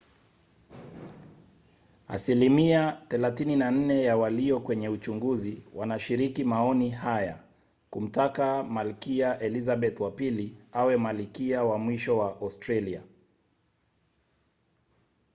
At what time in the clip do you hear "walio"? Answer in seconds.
4.17-4.59